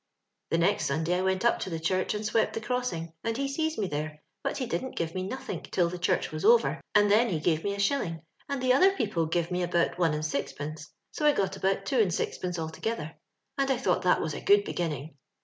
*" 0.19 0.33
The 0.49 0.57
next 0.57 0.87
Sunday 0.87 1.19
I 1.19 1.21
went 1.21 1.45
up 1.45 1.59
to 1.59 1.69
the 1.69 1.79
church 1.79 2.15
and 2.15 2.25
swept 2.25 2.53
the 2.55 2.59
crossing, 2.59 3.13
and 3.23 3.37
he 3.37 3.47
see 3.47 3.71
me 3.79 3.85
there, 3.85 4.23
but 4.41 4.57
he 4.57 4.65
didn't 4.65 4.95
give 4.95 5.13
me 5.13 5.21
nothink 5.21 5.69
till 5.69 5.89
the 5.89 5.99
church 5.99 6.31
was 6.31 6.43
over, 6.43 6.81
and 6.95 7.11
then 7.11 7.29
he 7.29 7.39
gave 7.39 7.63
me 7.63 7.75
a 7.75 7.79
shilling, 7.79 8.23
and 8.49 8.63
the 8.63 8.73
other 8.73 8.93
people 8.95 9.27
give 9.27 9.51
me 9.51 9.61
about 9.61 9.99
one 9.99 10.15
and 10.15 10.25
six 10.25 10.53
pence; 10.53 10.89
so 11.11 11.23
I 11.23 11.33
got 11.33 11.55
about 11.55 11.85
two 11.85 11.99
and 11.99 12.11
sixpence 12.11 12.57
altoge 12.57 12.95
ther, 12.97 13.11
and 13.59 13.69
I 13.69 13.77
thought 13.77 14.01
that 14.01 14.21
was 14.21 14.33
a 14.33 14.41
good 14.41 14.63
beginning. 14.63 15.17